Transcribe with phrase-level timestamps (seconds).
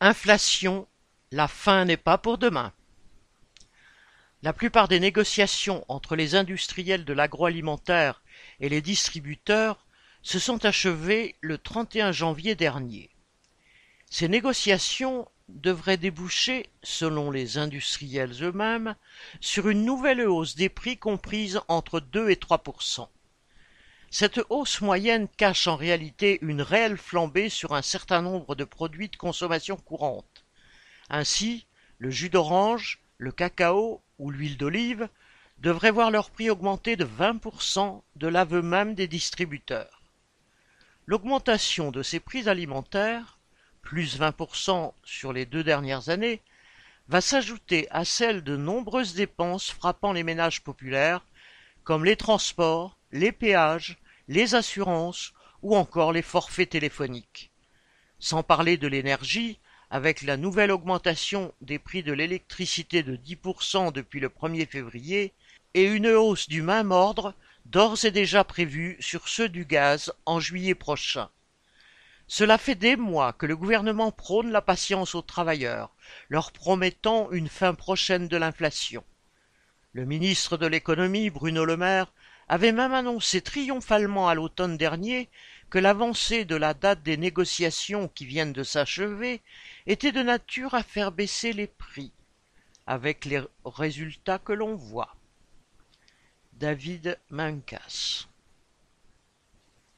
[0.00, 0.86] Inflation,
[1.32, 2.74] la fin n'est pas pour demain.
[4.42, 8.22] La plupart des négociations entre les industriels de l'agroalimentaire
[8.60, 9.86] et les distributeurs
[10.22, 13.08] se sont achevées le 31 janvier dernier.
[14.10, 18.96] Ces négociations devraient déboucher, selon les industriels eux-mêmes,
[19.40, 22.62] sur une nouvelle hausse des prix comprise entre 2 et 3
[24.10, 29.08] Cette hausse moyenne cache en réalité une réelle flambée sur un certain nombre de produits
[29.08, 30.44] de consommation courante.
[31.10, 31.66] Ainsi,
[31.98, 35.08] le jus d'orange, le cacao ou l'huile d'olive
[35.58, 40.02] devraient voir leur prix augmenter de 20% de l'aveu même des distributeurs.
[41.06, 43.36] L'augmentation de ces prix alimentaires
[43.86, 46.42] plus 20% sur les deux dernières années,
[47.08, 51.24] va s'ajouter à celle de nombreuses dépenses frappant les ménages populaires,
[51.86, 55.32] comme les transports, les péages, les assurances
[55.62, 57.52] ou encore les forfaits téléphoniques.
[58.18, 64.18] Sans parler de l'énergie, avec la nouvelle augmentation des prix de l'électricité de 10% depuis
[64.18, 65.32] le 1er février
[65.74, 67.34] et une hausse du même ordre
[67.66, 71.30] d'ores et déjà prévue sur ceux du gaz en juillet prochain.
[72.26, 75.94] Cela fait des mois que le gouvernement prône la patience aux travailleurs,
[76.30, 79.04] leur promettant une fin prochaine de l'inflation.
[79.96, 82.12] Le ministre de l'économie, Bruno Le Maire,
[82.48, 85.30] avait même annoncé triomphalement à l'automne dernier
[85.70, 89.40] que l'avancée de la date des négociations qui viennent de s'achever
[89.86, 92.12] était de nature à faire baisser les prix,
[92.86, 95.16] avec les résultats que l'on voit.
[96.52, 98.26] David Mancas